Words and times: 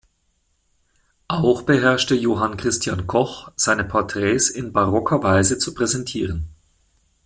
Auch 1.27 1.61
beherrschte 1.61 2.15
Johann 2.15 2.57
Christian 2.57 3.05
Koch, 3.05 3.51
seine 3.55 3.83
Porträts 3.83 4.49
in 4.49 4.73
barocker 4.73 5.21
Weise 5.21 5.59
zu 5.59 5.75
präsentieren. 5.75 6.47